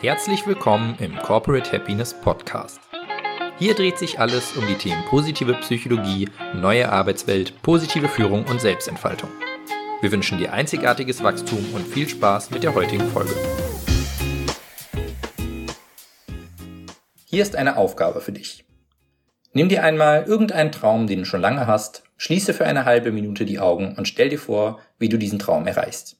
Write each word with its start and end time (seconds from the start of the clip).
Herzlich 0.00 0.46
willkommen 0.46 0.94
im 0.98 1.16
Corporate 1.16 1.72
Happiness 1.72 2.12
Podcast. 2.12 2.78
Hier 3.58 3.74
dreht 3.74 3.96
sich 3.96 4.20
alles 4.20 4.54
um 4.54 4.66
die 4.66 4.74
Themen 4.74 5.02
positive 5.06 5.54
Psychologie, 5.54 6.28
neue 6.54 6.92
Arbeitswelt, 6.92 7.62
positive 7.62 8.06
Führung 8.06 8.44
und 8.44 8.60
Selbstentfaltung. 8.60 9.30
Wir 10.02 10.12
wünschen 10.12 10.36
dir 10.36 10.52
einzigartiges 10.52 11.22
Wachstum 11.22 11.64
und 11.72 11.88
viel 11.88 12.06
Spaß 12.06 12.50
mit 12.50 12.62
der 12.62 12.74
heutigen 12.74 13.08
Folge. 13.08 13.32
Hier 17.24 17.42
ist 17.42 17.56
eine 17.56 17.78
Aufgabe 17.78 18.20
für 18.20 18.32
dich. 18.32 18.66
Nimm 19.54 19.70
dir 19.70 19.82
einmal 19.82 20.24
irgendeinen 20.24 20.72
Traum, 20.72 21.06
den 21.06 21.20
du 21.20 21.24
schon 21.24 21.40
lange 21.40 21.66
hast, 21.66 22.02
schließe 22.18 22.52
für 22.52 22.66
eine 22.66 22.84
halbe 22.84 23.12
Minute 23.12 23.46
die 23.46 23.60
Augen 23.60 23.94
und 23.96 24.06
stell 24.06 24.28
dir 24.28 24.38
vor, 24.38 24.78
wie 24.98 25.08
du 25.08 25.16
diesen 25.16 25.38
Traum 25.38 25.66
erreichst. 25.66 26.18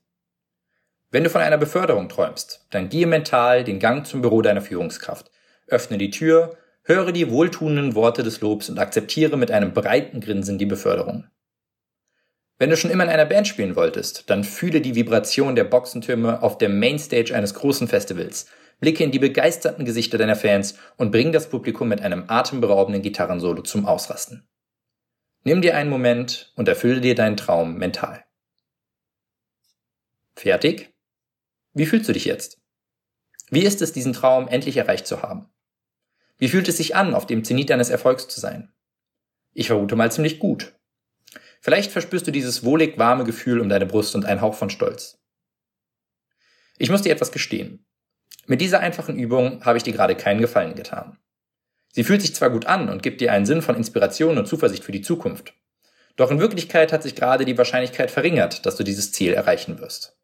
Wenn 1.11 1.25
du 1.25 1.31
von 1.31 1.41
einer 1.41 1.59
Beförderung 1.59 2.09
träumst, 2.09 2.67
dann 2.71 2.89
gehe 2.89 3.07
mental 3.07 3.63
den 3.65 3.79
Gang 3.79 4.07
zum 4.07 4.23
Büro 4.23 4.43
deiner 4.43 4.61
Führungskraft, 4.61 5.31
öffne 5.69 5.99
die 5.99 6.11
Tür, 6.11 6.57
höre 6.83 7.13
die 7.13 7.31
wohltuenden 7.31 7.95
Worte 7.95 8.23
des 8.23 8.41
Lobs 8.41 8.69
und 8.69 8.79
akzeptiere 8.79 9.37
mit 9.37 9.51
einem 9.51 9.73
breiten 9.73 10.21
Grinsen 10.21 10.59
die 10.59 10.67
Beförderung. 10.67 11.29
Wenn 12.59 12.71
du 12.71 12.77
schon 12.77 12.91
immer 12.91 13.05
in 13.05 13.11
einer 13.11 13.27
Band 13.27 13.47
spielen 13.47 13.77
wolltest, 13.77 14.31
dann 14.31 14.43
fühle 14.43 14.81
die 14.81 14.95
Vibration 14.95 15.57
der 15.57 15.65
Boxentürme 15.65 16.43
auf 16.43 16.59
der 16.59 16.71
Mainstage 16.71 17.35
eines 17.35 17.55
großen 17.55 17.87
Festivals, 17.87 18.47
blicke 18.81 19.05
in 19.05 19.11
die 19.11 19.19
begeisterten 19.19 19.85
Gesichter 19.85 20.19
deiner 20.19 20.37
Fans 20.37 20.79
und 20.97 21.11
bring 21.11 21.33
das 21.33 21.51
Publikum 21.51 21.89
mit 21.89 22.01
einem 22.01 22.25
atemberaubenden 22.29 23.03
Gitarrensolo 23.03 23.63
zum 23.63 23.85
Ausrasten. 23.85 24.49
Nimm 25.45 25.61
dir 25.61 25.77
einen 25.77 25.91
Moment 25.91 26.53
und 26.57 26.67
erfülle 26.67 27.01
dir 27.01 27.15
deinen 27.15 27.37
Traum 27.37 27.77
mental. 27.77 28.25
Fertig? 30.35 30.96
Wie 31.77 31.85
fühlst 31.85 32.09
du 32.09 32.15
dich 32.15 32.25
jetzt? 32.25 32.59
Wie 33.51 33.63
ist 33.63 33.83
es, 33.83 33.93
diesen 33.93 34.15
Traum 34.15 34.49
endlich 34.49 34.79
erreicht 34.79 35.07
zu 35.07 35.21
haben? 35.21 35.51
Wie 36.39 36.49
fühlt 36.49 36.69
es 36.69 36.79
sich 36.79 36.97
an, 36.97 37.13
auf 37.13 37.27
dem 37.27 37.45
Zenit 37.45 37.69
deines 37.69 37.91
Erfolgs 37.91 38.29
zu 38.29 38.41
sein? 38.41 38.73
Ich 39.53 39.67
vermute 39.67 39.95
mal 39.95 40.11
ziemlich 40.11 40.39
gut. 40.39 40.73
Vielleicht 41.61 41.93
verspürst 41.93 42.27
du 42.27 42.31
dieses 42.31 42.65
wohlig 42.65 42.97
warme 42.97 43.25
Gefühl 43.25 43.61
um 43.61 43.69
deine 43.69 43.85
Brust 43.85 44.15
und 44.15 44.25
einen 44.25 44.41
Hauch 44.41 44.55
von 44.55 44.71
Stolz. 44.71 45.19
Ich 46.79 46.89
muss 46.89 47.03
dir 47.03 47.13
etwas 47.13 47.31
gestehen. 47.31 47.85
Mit 48.47 48.63
dieser 48.63 48.81
einfachen 48.81 49.19
Übung 49.19 49.63
habe 49.67 49.77
ich 49.77 49.85
dir 49.85 49.93
gerade 49.93 50.17
keinen 50.17 50.41
Gefallen 50.41 50.77
getan. 50.77 51.19
Sie 51.93 52.05
fühlt 52.05 52.23
sich 52.23 52.35
zwar 52.35 52.49
gut 52.49 52.65
an 52.65 52.89
und 52.89 53.03
gibt 53.03 53.21
dir 53.21 53.33
einen 53.33 53.45
Sinn 53.45 53.61
von 53.61 53.77
Inspiration 53.77 54.39
und 54.39 54.49
Zuversicht 54.49 54.83
für 54.83 54.93
die 54.93 55.03
Zukunft. 55.03 55.53
Doch 56.17 56.31
in 56.31 56.41
Wirklichkeit 56.41 56.91
hat 56.91 57.03
sich 57.03 57.15
gerade 57.15 57.45
die 57.45 57.59
Wahrscheinlichkeit 57.59 58.11
verringert, 58.11 58.65
dass 58.65 58.77
du 58.77 58.83
dieses 58.83 59.13
Ziel 59.13 59.35
erreichen 59.35 59.79
wirst. 59.79 60.17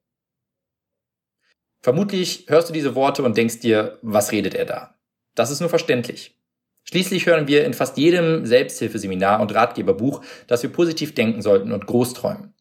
Vermutlich 1.82 2.46
hörst 2.48 2.68
du 2.68 2.72
diese 2.72 2.94
Worte 2.94 3.22
und 3.24 3.36
denkst 3.36 3.58
dir, 3.58 3.98
was 4.02 4.30
redet 4.30 4.54
er 4.54 4.64
da? 4.64 4.94
Das 5.34 5.50
ist 5.50 5.60
nur 5.60 5.68
verständlich. 5.68 6.38
Schließlich 6.84 7.26
hören 7.26 7.48
wir 7.48 7.64
in 7.64 7.74
fast 7.74 7.96
jedem 7.96 8.46
Selbsthilfeseminar 8.46 9.40
und 9.40 9.54
Ratgeberbuch, 9.54 10.22
dass 10.46 10.62
wir 10.62 10.70
positiv 10.70 11.14
denken 11.14 11.42
sollten 11.42 11.72
und 11.72 11.86
groß 11.86 12.14
träumen. 12.14 12.54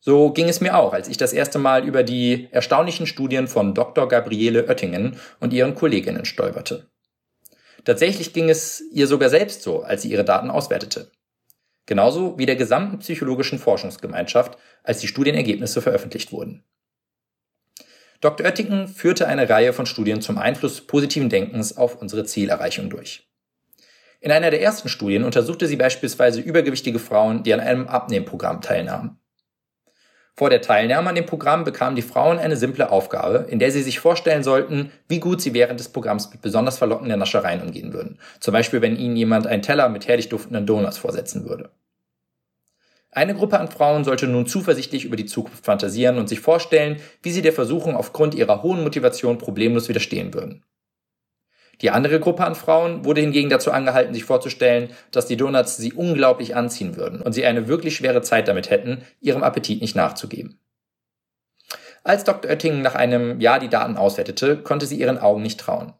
So 0.00 0.32
ging 0.32 0.48
es 0.48 0.60
mir 0.60 0.76
auch, 0.76 0.92
als 0.92 1.08
ich 1.08 1.16
das 1.16 1.32
erste 1.32 1.58
Mal 1.58 1.86
über 1.86 2.02
die 2.02 2.48
erstaunlichen 2.50 3.06
Studien 3.06 3.48
von 3.48 3.74
Dr. 3.74 4.06
Gabriele 4.08 4.68
Oettingen 4.68 5.18
und 5.40 5.52
ihren 5.52 5.74
Kolleginnen 5.74 6.26
stolperte. 6.26 6.90
Tatsächlich 7.84 8.32
ging 8.32 8.48
es 8.48 8.82
ihr 8.92 9.06
sogar 9.06 9.30
selbst 9.30 9.62
so, 9.62 9.82
als 9.82 10.02
sie 10.02 10.10
ihre 10.10 10.24
Daten 10.24 10.50
auswertete. 10.50 11.10
Genauso 11.86 12.38
wie 12.38 12.46
der 12.46 12.56
gesamten 12.56 12.98
psychologischen 12.98 13.58
Forschungsgemeinschaft, 13.58 14.58
als 14.82 15.00
die 15.00 15.08
Studienergebnisse 15.08 15.82
veröffentlicht 15.82 16.32
wurden. 16.32 16.64
Dr. 18.24 18.46
Oettingen 18.46 18.88
führte 18.88 19.28
eine 19.28 19.50
Reihe 19.50 19.74
von 19.74 19.84
Studien 19.84 20.22
zum 20.22 20.38
Einfluss 20.38 20.80
positiven 20.80 21.28
Denkens 21.28 21.76
auf 21.76 22.00
unsere 22.00 22.24
Zielerreichung 22.24 22.88
durch. 22.88 23.28
In 24.22 24.32
einer 24.32 24.50
der 24.50 24.62
ersten 24.62 24.88
Studien 24.88 25.24
untersuchte 25.24 25.66
sie 25.66 25.76
beispielsweise 25.76 26.40
übergewichtige 26.40 26.98
Frauen, 26.98 27.42
die 27.42 27.52
an 27.52 27.60
einem 27.60 27.86
Abnehmprogramm 27.86 28.62
teilnahmen. 28.62 29.18
Vor 30.32 30.48
der 30.48 30.62
Teilnahme 30.62 31.10
an 31.10 31.16
dem 31.16 31.26
Programm 31.26 31.64
bekamen 31.64 31.96
die 31.96 32.02
Frauen 32.02 32.38
eine 32.38 32.56
simple 32.56 32.90
Aufgabe, 32.90 33.44
in 33.50 33.58
der 33.58 33.70
sie 33.70 33.82
sich 33.82 34.00
vorstellen 34.00 34.42
sollten, 34.42 34.90
wie 35.06 35.20
gut 35.20 35.42
sie 35.42 35.52
während 35.52 35.78
des 35.78 35.90
Programms 35.90 36.30
mit 36.32 36.40
besonders 36.40 36.78
verlockenden 36.78 37.18
Naschereien 37.18 37.60
umgehen 37.60 37.92
würden. 37.92 38.18
Zum 38.40 38.52
Beispiel, 38.52 38.80
wenn 38.80 38.96
ihnen 38.96 39.16
jemand 39.16 39.46
einen 39.46 39.60
Teller 39.60 39.90
mit 39.90 40.08
herrlich 40.08 40.30
duftenden 40.30 40.64
Donuts 40.64 40.96
vorsetzen 40.96 41.46
würde. 41.46 41.68
Eine 43.14 43.34
Gruppe 43.34 43.60
an 43.60 43.68
Frauen 43.68 44.02
sollte 44.02 44.26
nun 44.26 44.46
zuversichtlich 44.46 45.04
über 45.04 45.14
die 45.14 45.26
Zukunft 45.26 45.64
fantasieren 45.64 46.18
und 46.18 46.28
sich 46.28 46.40
vorstellen, 46.40 47.00
wie 47.22 47.30
sie 47.30 47.42
der 47.42 47.52
Versuchung 47.52 47.94
aufgrund 47.94 48.34
ihrer 48.34 48.64
hohen 48.64 48.82
Motivation 48.82 49.38
problemlos 49.38 49.88
widerstehen 49.88 50.34
würden. 50.34 50.64
Die 51.80 51.90
andere 51.90 52.18
Gruppe 52.18 52.44
an 52.44 52.56
Frauen 52.56 53.04
wurde 53.04 53.20
hingegen 53.20 53.50
dazu 53.50 53.70
angehalten, 53.70 54.14
sich 54.14 54.24
vorzustellen, 54.24 54.90
dass 55.12 55.26
die 55.26 55.36
Donuts 55.36 55.76
sie 55.76 55.92
unglaublich 55.92 56.56
anziehen 56.56 56.96
würden 56.96 57.20
und 57.20 57.32
sie 57.32 57.46
eine 57.46 57.68
wirklich 57.68 57.94
schwere 57.96 58.22
Zeit 58.22 58.48
damit 58.48 58.70
hätten, 58.70 59.02
ihrem 59.20 59.44
Appetit 59.44 59.80
nicht 59.80 59.94
nachzugeben. 59.94 60.58
Als 62.02 62.24
Dr. 62.24 62.50
Oettingen 62.50 62.82
nach 62.82 62.96
einem 62.96 63.40
Jahr 63.40 63.60
die 63.60 63.68
Daten 63.68 63.96
auswertete, 63.96 64.58
konnte 64.58 64.86
sie 64.86 64.98
ihren 64.98 65.18
Augen 65.18 65.42
nicht 65.42 65.60
trauen. 65.60 65.92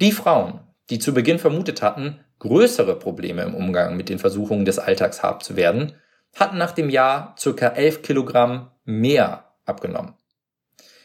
Die 0.00 0.12
Frauen, 0.12 0.60
die 0.90 0.98
zu 0.98 1.14
Beginn 1.14 1.38
vermutet 1.38 1.80
hatten, 1.80 2.20
größere 2.40 2.98
Probleme 2.98 3.42
im 3.42 3.54
Umgang 3.54 3.96
mit 3.96 4.08
den 4.08 4.18
Versuchungen 4.18 4.64
des 4.64 4.78
Alltags 4.80 5.22
haben 5.22 5.40
zu 5.40 5.56
werden, 5.56 5.94
hatten 6.34 6.58
nach 6.58 6.72
dem 6.72 6.90
Jahr 6.90 7.34
circa 7.38 7.68
11 7.68 8.02
Kilogramm 8.02 8.70
mehr 8.84 9.52
abgenommen. 9.64 10.14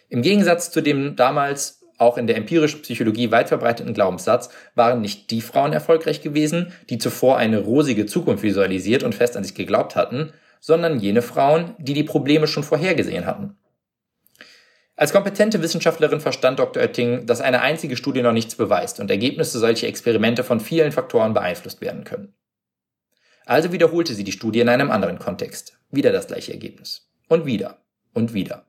Im 0.09 0.21
Gegensatz 0.21 0.71
zu 0.71 0.81
dem 0.81 1.15
damals 1.15 1.79
auch 1.99 2.17
in 2.17 2.27
der 2.27 2.37
empirischen 2.37 2.81
Psychologie 2.81 3.31
weit 3.31 3.49
verbreiteten 3.49 3.93
Glaubenssatz 3.93 4.49
waren 4.73 5.01
nicht 5.01 5.31
die 5.31 5.41
Frauen 5.41 5.73
erfolgreich 5.73 6.21
gewesen, 6.21 6.73
die 6.89 6.97
zuvor 6.97 7.37
eine 7.37 7.59
rosige 7.59 8.05
Zukunft 8.05 8.41
visualisiert 8.41 9.03
und 9.03 9.13
fest 9.13 9.35
an 9.35 9.43
sich 9.43 9.53
geglaubt 9.53 9.95
hatten, 9.95 10.31
sondern 10.61 10.99
jene 10.99 11.21
Frauen, 11.21 11.75
die 11.77 11.93
die 11.93 12.03
Probleme 12.03 12.47
schon 12.47 12.63
vorhergesehen 12.63 13.25
hatten. 13.25 13.57
Als 14.95 15.13
kompetente 15.13 15.61
Wissenschaftlerin 15.61 16.19
verstand 16.19 16.59
Dr. 16.59 16.81
Oetting, 16.83 17.25
dass 17.25 17.39
eine 17.39 17.61
einzige 17.61 17.95
Studie 17.95 18.21
noch 18.21 18.33
nichts 18.33 18.55
beweist 18.55 18.99
und 18.99 19.09
Ergebnisse 19.09 19.59
solcher 19.59 19.87
Experimente 19.87 20.43
von 20.43 20.59
vielen 20.59 20.91
Faktoren 20.91 21.33
beeinflusst 21.33 21.79
werden 21.79 22.03
können. 22.03 22.33
Also 23.49 23.71
wiederholte 23.71 24.13
sie 24.13 24.23
die 24.23 24.31
Studie 24.31 24.59
in 24.59 24.69
einem 24.69 24.91
anderen 24.91 25.17
Kontext. 25.17 25.79
Wieder 25.89 26.11
das 26.11 26.27
gleiche 26.27 26.53
Ergebnis. 26.53 27.09
Und 27.29 27.47
wieder. 27.47 27.79
Und 28.13 28.35
wieder. 28.35 28.67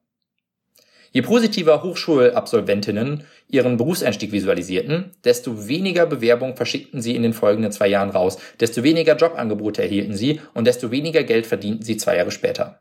Je 1.12 1.20
positiver 1.20 1.82
Hochschulabsolventinnen 1.82 3.24
ihren 3.46 3.76
Berufseinstieg 3.76 4.32
visualisierten, 4.32 5.10
desto 5.22 5.68
weniger 5.68 6.06
Bewerbung 6.06 6.56
verschickten 6.56 7.02
sie 7.02 7.14
in 7.14 7.22
den 7.22 7.34
folgenden 7.34 7.72
zwei 7.72 7.88
Jahren 7.88 8.08
raus, 8.08 8.38
desto 8.58 8.82
weniger 8.82 9.16
Jobangebote 9.16 9.82
erhielten 9.82 10.16
sie 10.16 10.40
und 10.54 10.66
desto 10.66 10.90
weniger 10.90 11.24
Geld 11.24 11.46
verdienten 11.46 11.84
sie 11.84 11.98
zwei 11.98 12.16
Jahre 12.16 12.30
später. 12.30 12.80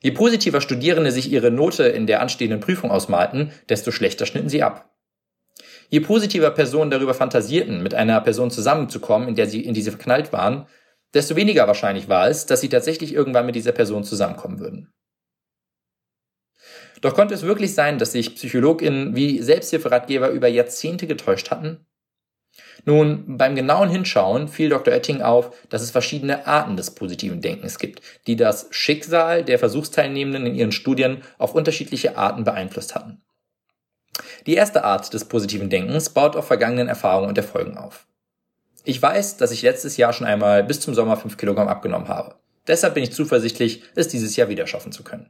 Je 0.00 0.12
positiver 0.12 0.62
Studierende 0.62 1.12
sich 1.12 1.30
ihre 1.30 1.50
Note 1.50 1.82
in 1.82 2.06
der 2.06 2.22
anstehenden 2.22 2.60
Prüfung 2.60 2.90
ausmalten, 2.90 3.52
desto 3.68 3.90
schlechter 3.90 4.24
schnitten 4.24 4.48
sie 4.48 4.62
ab. 4.62 4.88
Je 5.90 6.00
positiver 6.00 6.50
Personen 6.50 6.90
darüber 6.90 7.14
fantasierten, 7.14 7.82
mit 7.82 7.94
einer 7.94 8.20
Person 8.20 8.50
zusammenzukommen, 8.50 9.28
in 9.28 9.34
der 9.34 9.46
sie 9.46 9.64
in 9.64 9.74
diese 9.74 9.90
verknallt 9.90 10.32
waren, 10.32 10.66
desto 11.14 11.36
weniger 11.36 11.66
wahrscheinlich 11.66 12.08
war 12.08 12.28
es, 12.28 12.46
dass 12.46 12.60
sie 12.60 12.68
tatsächlich 12.68 13.12
irgendwann 13.12 13.46
mit 13.46 13.54
dieser 13.54 13.72
Person 13.72 14.04
zusammenkommen 14.04 14.60
würden. 14.60 14.92
Doch 17.00 17.14
konnte 17.14 17.34
es 17.34 17.42
wirklich 17.42 17.74
sein, 17.74 17.98
dass 17.98 18.12
sich 18.12 18.34
PsychologInnen 18.34 19.14
wie 19.14 19.40
Selbsthilferatgeber 19.40 20.30
über 20.30 20.48
Jahrzehnte 20.48 21.06
getäuscht 21.06 21.50
hatten? 21.50 21.86
Nun, 22.84 23.36
beim 23.36 23.54
genauen 23.54 23.88
Hinschauen 23.88 24.48
fiel 24.48 24.68
Dr. 24.68 24.94
Oetting 24.94 25.22
auf, 25.22 25.54
dass 25.68 25.82
es 25.82 25.90
verschiedene 25.90 26.46
Arten 26.46 26.76
des 26.76 26.92
positiven 26.92 27.40
Denkens 27.40 27.78
gibt, 27.78 28.02
die 28.26 28.36
das 28.36 28.66
Schicksal 28.70 29.44
der 29.44 29.58
Versuchsteilnehmenden 29.58 30.46
in 30.46 30.54
ihren 30.54 30.72
Studien 30.72 31.22
auf 31.38 31.54
unterschiedliche 31.54 32.16
Arten 32.16 32.44
beeinflusst 32.44 32.94
hatten. 32.94 33.22
Die 34.46 34.54
erste 34.54 34.84
Art 34.84 35.12
des 35.12 35.26
positiven 35.26 35.70
Denkens 35.70 36.10
baut 36.10 36.34
auf 36.34 36.46
vergangenen 36.46 36.88
Erfahrungen 36.88 37.28
und 37.28 37.38
Erfolgen 37.38 37.76
auf. 37.76 38.06
Ich 38.88 39.02
weiß, 39.02 39.36
dass 39.36 39.50
ich 39.50 39.60
letztes 39.60 39.98
Jahr 39.98 40.14
schon 40.14 40.26
einmal 40.26 40.64
bis 40.64 40.80
zum 40.80 40.94
Sommer 40.94 41.18
5 41.18 41.36
Kilogramm 41.36 41.68
abgenommen 41.68 42.08
habe. 42.08 42.36
Deshalb 42.66 42.94
bin 42.94 43.02
ich 43.02 43.12
zuversichtlich, 43.12 43.82
es 43.94 44.08
dieses 44.08 44.34
Jahr 44.34 44.48
wieder 44.48 44.66
schaffen 44.66 44.92
zu 44.92 45.04
können. 45.04 45.28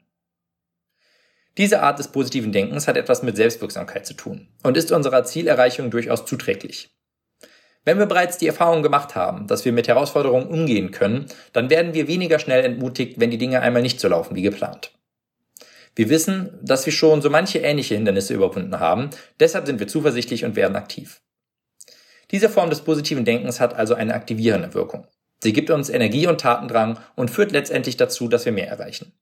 Diese 1.57 1.83
Art 1.83 1.99
des 1.99 2.07
positiven 2.07 2.53
Denkens 2.53 2.87
hat 2.87 2.97
etwas 2.97 3.25
mit 3.25 3.35
Selbstwirksamkeit 3.35 4.07
zu 4.07 4.15
tun 4.15 4.47
und 4.63 4.77
ist 4.77 4.93
unserer 4.93 5.25
Zielerreichung 5.25 5.91
durchaus 5.91 6.25
zuträglich. 6.25 6.97
Wenn 7.85 7.99
wir 7.99 8.07
bereits 8.07 8.39
die 8.39 8.47
Erfahrung 8.47 8.85
gemacht 8.85 9.17
haben, 9.17 9.49
dass 9.49 9.65
wir 9.65 9.73
mit 9.73 9.89
Herausforderungen 9.89 10.47
umgehen 10.47 10.93
können, 10.93 11.27
dann 11.53 11.69
werden 11.69 11.95
wir 11.95 12.07
weniger 12.07 12.39
schnell 12.39 12.65
entmutigt, 12.65 13.19
wenn 13.19 13.33
die 13.33 13.39
Dinge 13.39 13.61
einmal 13.61 13.83
nicht 13.83 13.99
so 13.99 14.07
laufen 14.07 14.37
wie 14.37 14.43
geplant. 14.43 14.93
Wir 15.97 16.11
wissen, 16.11 16.57
dass 16.63 16.87
wir 16.87 16.93
schon 16.93 17.23
so 17.23 17.29
manche 17.29 17.59
ähnliche 17.59 17.97
Hindernisse 17.97 18.35
überwunden 18.35 18.79
haben, 18.79 19.11
deshalb 19.41 19.67
sind 19.67 19.81
wir 19.81 19.89
zuversichtlich 19.89 20.45
und 20.45 20.55
werden 20.55 20.77
aktiv. 20.77 21.21
Diese 22.31 22.49
Form 22.49 22.71
des 22.71 22.83
positiven 22.83 23.25
Denkens 23.25 23.61
hat 23.61 23.75
also 23.75 23.95
eine 23.95 24.15
aktivierende 24.15 24.75
Wirkung. 24.75 25.07
Sie 25.43 25.53
gibt 25.53 25.71
uns 25.71 25.89
Energie 25.89 26.27
und 26.27 26.41
Tatendrang 26.41 26.99
und 27.15 27.31
führt 27.31 27.53
letztendlich 27.53 27.97
dazu, 27.97 28.29
dass 28.29 28.45
wir 28.45 28.53
mehr 28.53 28.69
erreichen. 28.69 29.13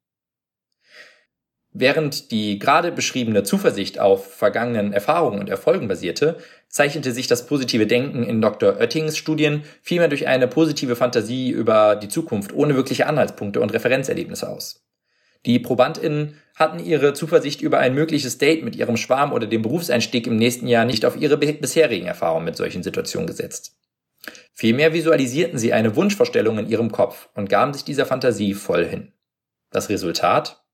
Während 1.78 2.30
die 2.30 2.58
gerade 2.58 2.90
beschriebene 2.90 3.42
Zuversicht 3.42 3.98
auf 3.98 4.34
vergangenen 4.34 4.94
Erfahrungen 4.94 5.40
und 5.40 5.50
Erfolgen 5.50 5.88
basierte, 5.88 6.38
zeichnete 6.68 7.12
sich 7.12 7.26
das 7.26 7.46
positive 7.46 7.86
Denken 7.86 8.22
in 8.22 8.40
Dr. 8.40 8.78
Oettings 8.80 9.18
Studien 9.18 9.62
vielmehr 9.82 10.08
durch 10.08 10.26
eine 10.26 10.48
positive 10.48 10.96
Fantasie 10.96 11.50
über 11.50 11.96
die 11.96 12.08
Zukunft 12.08 12.54
ohne 12.54 12.76
wirkliche 12.76 13.06
Anhaltspunkte 13.06 13.60
und 13.60 13.74
Referenzerlebnisse 13.74 14.48
aus. 14.48 14.85
Die 15.46 15.60
ProbandInnen 15.60 16.36
hatten 16.56 16.80
ihre 16.80 17.12
Zuversicht 17.12 17.60
über 17.60 17.78
ein 17.78 17.94
mögliches 17.94 18.38
Date 18.38 18.64
mit 18.64 18.74
ihrem 18.74 18.96
Schwarm 18.96 19.32
oder 19.32 19.46
dem 19.46 19.62
Berufseinstieg 19.62 20.26
im 20.26 20.36
nächsten 20.36 20.66
Jahr 20.66 20.84
nicht 20.84 21.04
auf 21.04 21.16
ihre 21.16 21.36
bisherigen 21.36 22.06
Erfahrungen 22.06 22.44
mit 22.44 22.56
solchen 22.56 22.82
Situationen 22.82 23.28
gesetzt. 23.28 23.76
Vielmehr 24.52 24.92
visualisierten 24.92 25.58
sie 25.58 25.72
eine 25.72 25.94
Wunschvorstellung 25.94 26.58
in 26.58 26.68
ihrem 26.68 26.90
Kopf 26.90 27.28
und 27.34 27.48
gaben 27.48 27.72
sich 27.74 27.84
dieser 27.84 28.06
Fantasie 28.06 28.54
voll 28.54 28.84
hin. 28.84 29.12
Das 29.70 29.88
Resultat? 29.88 30.64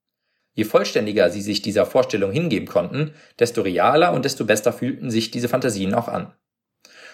Je 0.54 0.64
vollständiger 0.64 1.30
sie 1.30 1.42
sich 1.42 1.62
dieser 1.62 1.84
Vorstellung 1.84 2.30
hingeben 2.30 2.68
konnten, 2.68 3.12
desto 3.38 3.62
realer 3.62 4.12
und 4.12 4.24
desto 4.24 4.44
besser 4.44 4.72
fühlten 4.72 5.10
sich 5.10 5.30
diese 5.30 5.48
Fantasien 5.48 5.94
auch 5.94 6.08
an. 6.08 6.32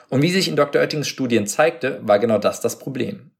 Und 0.08 0.22
wie 0.22 0.30
sich 0.30 0.48
in 0.48 0.56
Dr. 0.56 0.80
Oettings 0.80 1.08
Studien 1.08 1.46
zeigte, 1.46 2.00
war 2.02 2.18
genau 2.18 2.38
das 2.38 2.60
das 2.60 2.78
Problem. 2.78 3.30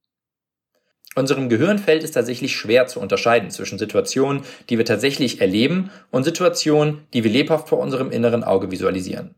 Unserem 1.15 1.49
Gehirn 1.49 1.79
fällt 1.79 2.05
es 2.05 2.13
tatsächlich 2.13 2.55
schwer 2.55 2.87
zu 2.87 3.01
unterscheiden 3.01 3.51
zwischen 3.51 3.79
Situationen, 3.79 4.43
die 4.69 4.79
wir 4.79 4.85
tatsächlich 4.85 5.41
erleben 5.41 5.91
und 6.11 6.25
Situationen, 6.25 7.07
die 7.13 7.25
wir 7.25 7.31
lebhaft 7.31 7.69
vor 7.69 7.79
unserem 7.79 8.11
inneren 8.11 8.45
Auge 8.45 8.71
visualisieren. 8.71 9.35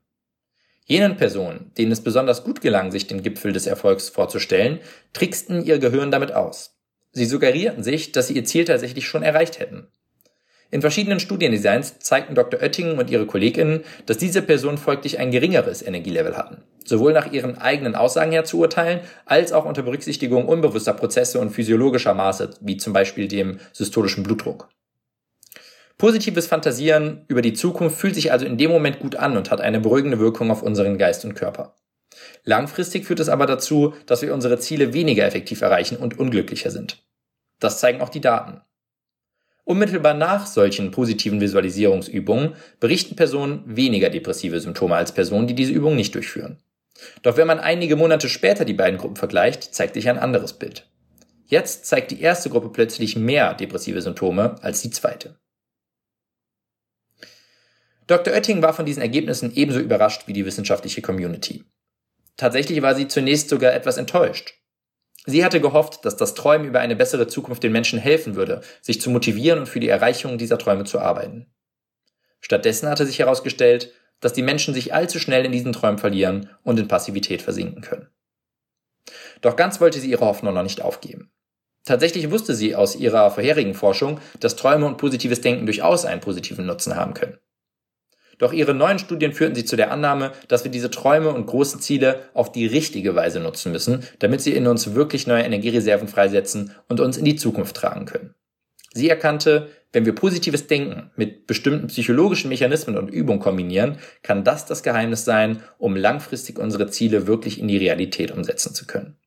Jenen 0.84 1.16
Personen, 1.16 1.70
denen 1.78 1.92
es 1.92 2.02
besonders 2.02 2.42
gut 2.42 2.60
gelang, 2.60 2.90
sich 2.90 3.06
den 3.06 3.22
Gipfel 3.22 3.52
des 3.52 3.66
Erfolgs 3.66 4.08
vorzustellen, 4.08 4.80
tricksten 5.12 5.64
ihr 5.64 5.78
Gehirn 5.78 6.10
damit 6.10 6.32
aus. 6.32 6.76
Sie 7.12 7.26
suggerierten 7.26 7.84
sich, 7.84 8.12
dass 8.12 8.26
sie 8.26 8.34
ihr 8.34 8.44
Ziel 8.44 8.64
tatsächlich 8.64 9.06
schon 9.06 9.22
erreicht 9.22 9.60
hätten. 9.60 9.88
In 10.72 10.80
verschiedenen 10.80 11.18
Studiendesigns 11.18 11.98
zeigten 11.98 12.36
Dr. 12.36 12.60
Oettingen 12.60 12.98
und 12.98 13.10
ihre 13.10 13.26
KollegInnen, 13.26 13.82
dass 14.06 14.18
diese 14.18 14.40
Personen 14.40 14.78
folglich 14.78 15.18
ein 15.18 15.32
geringeres 15.32 15.82
Energielevel 15.82 16.36
hatten. 16.36 16.62
Sowohl 16.84 17.12
nach 17.12 17.32
ihren 17.32 17.58
eigenen 17.58 17.96
Aussagen 17.96 18.30
her 18.30 18.44
zu 18.44 18.58
urteilen, 18.58 19.00
als 19.24 19.52
auch 19.52 19.64
unter 19.64 19.82
Berücksichtigung 19.82 20.46
unbewusster 20.46 20.94
Prozesse 20.94 21.40
und 21.40 21.50
physiologischer 21.50 22.14
Maße, 22.14 22.50
wie 22.60 22.76
zum 22.76 22.92
Beispiel 22.92 23.26
dem 23.26 23.58
systolischen 23.72 24.22
Blutdruck. 24.22 24.68
Positives 25.98 26.46
Fantasieren 26.46 27.24
über 27.28 27.42
die 27.42 27.52
Zukunft 27.52 27.98
fühlt 27.98 28.14
sich 28.14 28.32
also 28.32 28.46
in 28.46 28.56
dem 28.56 28.70
Moment 28.70 29.00
gut 29.00 29.16
an 29.16 29.36
und 29.36 29.50
hat 29.50 29.60
eine 29.60 29.80
beruhigende 29.80 30.18
Wirkung 30.18 30.50
auf 30.50 30.62
unseren 30.62 30.98
Geist 30.98 31.24
und 31.24 31.34
Körper. 31.34 31.74
Langfristig 32.44 33.04
führt 33.04 33.20
es 33.20 33.28
aber 33.28 33.46
dazu, 33.46 33.92
dass 34.06 34.22
wir 34.22 34.32
unsere 34.32 34.58
Ziele 34.58 34.94
weniger 34.94 35.26
effektiv 35.26 35.60
erreichen 35.60 35.96
und 35.96 36.18
unglücklicher 36.18 36.70
sind. 36.70 37.04
Das 37.58 37.80
zeigen 37.80 38.00
auch 38.00 38.08
die 38.08 38.22
Daten. 38.22 38.62
Unmittelbar 39.70 40.14
nach 40.14 40.48
solchen 40.48 40.90
positiven 40.90 41.40
Visualisierungsübungen 41.40 42.56
berichten 42.80 43.14
Personen 43.14 43.62
weniger 43.66 44.10
depressive 44.10 44.60
Symptome 44.60 44.96
als 44.96 45.12
Personen, 45.12 45.46
die 45.46 45.54
diese 45.54 45.70
Übung 45.70 45.94
nicht 45.94 46.12
durchführen. 46.16 46.58
Doch 47.22 47.36
wenn 47.36 47.46
man 47.46 47.60
einige 47.60 47.94
Monate 47.94 48.28
später 48.28 48.64
die 48.64 48.72
beiden 48.72 48.98
Gruppen 48.98 49.14
vergleicht, 49.14 49.72
zeigt 49.72 49.94
sich 49.94 50.08
ein 50.08 50.18
anderes 50.18 50.54
Bild. 50.54 50.90
Jetzt 51.46 51.86
zeigt 51.86 52.10
die 52.10 52.20
erste 52.20 52.50
Gruppe 52.50 52.70
plötzlich 52.70 53.14
mehr 53.14 53.54
depressive 53.54 54.02
Symptome 54.02 54.56
als 54.60 54.82
die 54.82 54.90
zweite. 54.90 55.38
Dr. 58.08 58.34
Oetting 58.34 58.62
war 58.62 58.74
von 58.74 58.86
diesen 58.86 59.02
Ergebnissen 59.02 59.54
ebenso 59.54 59.78
überrascht 59.78 60.26
wie 60.26 60.32
die 60.32 60.46
wissenschaftliche 60.46 61.00
Community. 61.00 61.62
Tatsächlich 62.36 62.82
war 62.82 62.96
sie 62.96 63.06
zunächst 63.06 63.48
sogar 63.48 63.72
etwas 63.72 63.98
enttäuscht. 63.98 64.59
Sie 65.26 65.44
hatte 65.44 65.60
gehofft, 65.60 66.04
dass 66.04 66.16
das 66.16 66.34
Träumen 66.34 66.66
über 66.66 66.80
eine 66.80 66.96
bessere 66.96 67.26
Zukunft 67.26 67.62
den 67.62 67.72
Menschen 67.72 67.98
helfen 67.98 68.36
würde, 68.36 68.62
sich 68.80 69.00
zu 69.00 69.10
motivieren 69.10 69.60
und 69.60 69.66
für 69.66 69.80
die 69.80 69.88
Erreichung 69.88 70.38
dieser 70.38 70.58
Träume 70.58 70.84
zu 70.84 70.98
arbeiten. 70.98 71.46
Stattdessen 72.40 72.88
hatte 72.88 73.06
sich 73.06 73.18
herausgestellt, 73.18 73.92
dass 74.20 74.32
die 74.32 74.42
Menschen 74.42 74.74
sich 74.74 74.94
allzu 74.94 75.18
schnell 75.18 75.44
in 75.44 75.52
diesen 75.52 75.72
Träumen 75.72 75.98
verlieren 75.98 76.48
und 76.62 76.78
in 76.78 76.88
Passivität 76.88 77.42
versinken 77.42 77.82
können. 77.82 78.08
Doch 79.40 79.56
ganz 79.56 79.80
wollte 79.80 80.00
sie 80.00 80.10
ihre 80.10 80.24
Hoffnung 80.24 80.54
noch 80.54 80.62
nicht 80.62 80.82
aufgeben. 80.82 81.30
Tatsächlich 81.84 82.30
wusste 82.30 82.54
sie 82.54 82.74
aus 82.74 82.94
ihrer 82.94 83.30
vorherigen 83.30 83.74
Forschung, 83.74 84.20
dass 84.38 84.56
Träume 84.56 84.86
und 84.86 84.98
positives 84.98 85.40
Denken 85.40 85.66
durchaus 85.66 86.04
einen 86.04 86.20
positiven 86.20 86.66
Nutzen 86.66 86.96
haben 86.96 87.14
können. 87.14 87.38
Doch 88.40 88.54
ihre 88.54 88.74
neuen 88.74 88.98
Studien 88.98 89.34
führten 89.34 89.54
sie 89.54 89.66
zu 89.66 89.76
der 89.76 89.92
Annahme, 89.92 90.32
dass 90.48 90.64
wir 90.64 90.70
diese 90.70 90.90
Träume 90.90 91.28
und 91.28 91.46
großen 91.46 91.80
Ziele 91.80 92.22
auf 92.32 92.50
die 92.50 92.66
richtige 92.66 93.14
Weise 93.14 93.38
nutzen 93.38 93.70
müssen, 93.70 94.02
damit 94.18 94.40
sie 94.40 94.54
in 94.54 94.66
uns 94.66 94.94
wirklich 94.94 95.26
neue 95.26 95.42
Energiereserven 95.42 96.08
freisetzen 96.08 96.74
und 96.88 97.00
uns 97.00 97.18
in 97.18 97.26
die 97.26 97.36
Zukunft 97.36 97.76
tragen 97.76 98.06
können. 98.06 98.34
Sie 98.92 99.10
erkannte, 99.10 99.68
wenn 99.92 100.06
wir 100.06 100.14
positives 100.14 100.66
Denken 100.66 101.10
mit 101.16 101.46
bestimmten 101.46 101.88
psychologischen 101.88 102.48
Mechanismen 102.48 102.96
und 102.96 103.08
Übungen 103.10 103.40
kombinieren, 103.40 103.98
kann 104.22 104.42
das 104.42 104.64
das 104.64 104.82
Geheimnis 104.82 105.24
sein, 105.24 105.62
um 105.78 105.94
langfristig 105.94 106.58
unsere 106.58 106.88
Ziele 106.88 107.26
wirklich 107.26 107.60
in 107.60 107.68
die 107.68 107.76
Realität 107.76 108.30
umsetzen 108.30 108.74
zu 108.74 108.86
können. 108.86 109.19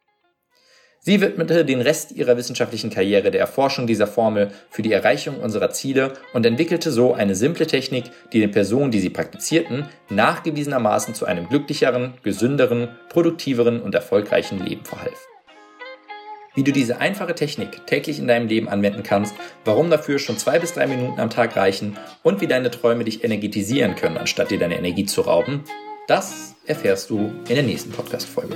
Sie 1.05 1.19
widmete 1.19 1.65
den 1.65 1.81
Rest 1.81 2.13
ihrer 2.13 2.37
wissenschaftlichen 2.37 2.89
Karriere 2.89 3.29
der 3.29 3.41
Erforschung 3.41 3.87
dieser 3.87 4.07
Formel 4.07 4.51
für 4.69 4.83
die 4.83 4.93
Erreichung 4.93 5.41
unserer 5.41 5.69
Ziele 5.71 6.13
und 6.33 6.45
entwickelte 6.45 6.91
so 6.91 7.13
eine 7.13 7.35
simple 7.35 7.67
Technik, 7.67 8.05
die 8.31 8.39
den 8.39 8.51
Personen, 8.51 8.89
die 8.89 9.01
sie 9.01 9.09
praktizierten, 9.09 9.89
nachgewiesenermaßen 10.09 11.13
zu 11.13 11.25
einem 11.25 11.49
glücklicheren, 11.49 12.13
gesünderen, 12.23 12.87
produktiveren 13.09 13.81
und 13.81 13.93
erfolgreichen 13.93 14.65
Leben 14.65 14.85
verhalf. 14.85 15.27
Wie 16.55 16.63
du 16.63 16.71
diese 16.71 17.01
einfache 17.01 17.35
Technik 17.35 17.85
täglich 17.85 18.17
in 18.17 18.27
deinem 18.27 18.47
Leben 18.47 18.69
anwenden 18.69 19.03
kannst, 19.03 19.35
warum 19.65 19.89
dafür 19.89 20.19
schon 20.19 20.37
zwei 20.37 20.57
bis 20.57 20.73
drei 20.73 20.87
Minuten 20.87 21.19
am 21.19 21.29
Tag 21.29 21.57
reichen 21.57 21.97
und 22.21 22.39
wie 22.39 22.47
deine 22.47 22.71
Träume 22.71 23.03
dich 23.03 23.25
energetisieren 23.25 23.95
können, 23.95 24.17
anstatt 24.17 24.51
dir 24.51 24.59
deine 24.59 24.77
Energie 24.77 25.05
zu 25.05 25.19
rauben, 25.19 25.65
das 26.07 26.55
erfährst 26.65 27.09
du 27.09 27.33
in 27.49 27.55
der 27.55 27.63
nächsten 27.63 27.91
Podcast-Folge. 27.91 28.55